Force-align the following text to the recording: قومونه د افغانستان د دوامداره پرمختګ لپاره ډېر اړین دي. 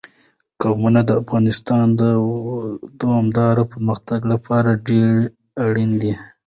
قومونه 0.61 0.99
د 1.05 1.11
افغانستان 1.21 1.85
د 2.01 2.01
دوامداره 2.99 3.63
پرمختګ 3.73 4.19
لپاره 4.33 4.81
ډېر 4.87 5.15
اړین 5.65 5.91
دي. 6.01 6.13